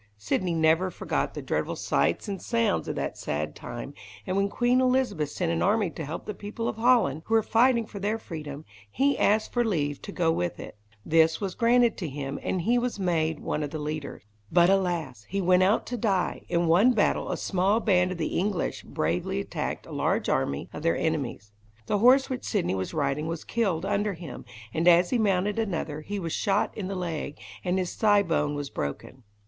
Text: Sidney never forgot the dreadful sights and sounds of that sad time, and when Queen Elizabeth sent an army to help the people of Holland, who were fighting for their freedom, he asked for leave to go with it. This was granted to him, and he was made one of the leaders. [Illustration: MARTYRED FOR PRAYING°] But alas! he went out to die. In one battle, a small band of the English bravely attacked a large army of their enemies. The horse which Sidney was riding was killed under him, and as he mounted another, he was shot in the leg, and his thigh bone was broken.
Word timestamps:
Sidney 0.17 0.55
never 0.55 0.89
forgot 0.89 1.35
the 1.35 1.43
dreadful 1.43 1.75
sights 1.75 2.27
and 2.27 2.41
sounds 2.41 2.87
of 2.87 2.95
that 2.95 3.19
sad 3.19 3.53
time, 3.55 3.93
and 4.25 4.35
when 4.35 4.49
Queen 4.49 4.81
Elizabeth 4.81 5.29
sent 5.29 5.51
an 5.51 5.61
army 5.61 5.91
to 5.91 6.03
help 6.03 6.25
the 6.25 6.33
people 6.33 6.67
of 6.67 6.77
Holland, 6.77 7.21
who 7.25 7.35
were 7.35 7.43
fighting 7.43 7.85
for 7.85 7.99
their 7.99 8.17
freedom, 8.17 8.65
he 8.89 9.15
asked 9.15 9.53
for 9.53 9.63
leave 9.63 10.01
to 10.01 10.11
go 10.11 10.31
with 10.31 10.59
it. 10.59 10.75
This 11.05 11.39
was 11.39 11.53
granted 11.53 11.97
to 11.97 12.09
him, 12.09 12.39
and 12.41 12.63
he 12.63 12.79
was 12.79 12.97
made 12.99 13.41
one 13.41 13.61
of 13.61 13.69
the 13.69 13.77
leaders. 13.77 14.23
[Illustration: 14.51 14.51
MARTYRED 14.51 14.67
FOR 14.67 14.73
PRAYING°] 14.73 14.81
But 14.81 15.01
alas! 15.03 15.25
he 15.29 15.39
went 15.39 15.61
out 15.61 15.85
to 15.85 15.97
die. 15.97 16.41
In 16.49 16.65
one 16.65 16.93
battle, 16.93 17.29
a 17.31 17.37
small 17.37 17.79
band 17.79 18.11
of 18.13 18.17
the 18.17 18.39
English 18.39 18.81
bravely 18.81 19.39
attacked 19.39 19.85
a 19.85 19.91
large 19.91 20.27
army 20.27 20.67
of 20.73 20.81
their 20.81 20.97
enemies. 20.97 21.51
The 21.85 21.99
horse 21.99 22.27
which 22.27 22.43
Sidney 22.45 22.73
was 22.73 22.95
riding 22.95 23.27
was 23.27 23.43
killed 23.43 23.85
under 23.85 24.13
him, 24.15 24.45
and 24.73 24.87
as 24.87 25.11
he 25.11 25.19
mounted 25.19 25.59
another, 25.59 26.01
he 26.01 26.17
was 26.17 26.33
shot 26.33 26.75
in 26.75 26.87
the 26.87 26.95
leg, 26.95 27.37
and 27.63 27.77
his 27.77 27.93
thigh 27.93 28.23
bone 28.23 28.55
was 28.55 28.71
broken. 28.71 29.21